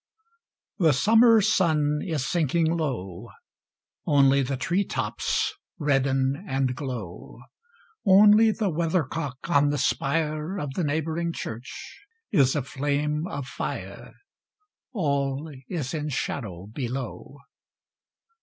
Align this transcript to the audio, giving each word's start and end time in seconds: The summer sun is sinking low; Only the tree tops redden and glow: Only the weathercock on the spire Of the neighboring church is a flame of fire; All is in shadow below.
The 0.79 0.93
summer 0.93 1.41
sun 1.41 1.99
is 2.03 2.25
sinking 2.25 2.75
low; 2.75 3.29
Only 4.07 4.41
the 4.41 4.57
tree 4.57 4.83
tops 4.83 5.53
redden 5.77 6.43
and 6.49 6.75
glow: 6.75 7.41
Only 8.03 8.49
the 8.49 8.71
weathercock 8.71 9.47
on 9.47 9.69
the 9.69 9.77
spire 9.77 10.57
Of 10.57 10.73
the 10.73 10.83
neighboring 10.83 11.33
church 11.33 12.03
is 12.31 12.55
a 12.55 12.63
flame 12.63 13.27
of 13.27 13.45
fire; 13.45 14.13
All 14.91 15.51
is 15.69 15.93
in 15.93 16.09
shadow 16.09 16.65
below. 16.65 17.37